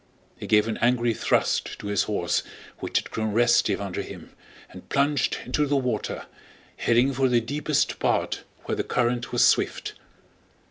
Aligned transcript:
He 0.35 0.47
gave 0.47 0.67
an 0.67 0.77
angry 0.79 1.13
thrust 1.13 1.77
to 1.77 1.85
his 1.85 2.05
horse, 2.09 2.41
which 2.79 2.97
had 2.97 3.11
grown 3.11 3.33
restive 3.33 3.79
under 3.79 4.01
him, 4.01 4.31
and 4.71 4.89
plunged 4.89 5.37
into 5.45 5.67
the 5.67 5.75
water, 5.75 6.25
heading 6.77 7.13
for 7.13 7.29
the 7.29 7.39
deepest 7.39 7.99
part 7.99 8.41
where 8.63 8.75
the 8.75 8.83
current 8.83 9.31
was 9.31 9.45
swift. 9.45 9.93